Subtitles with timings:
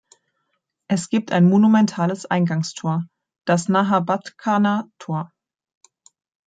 [0.89, 3.05] Es gibt ein monumentales Eingangstor,
[3.45, 5.31] das Nahabatkhana-Tor.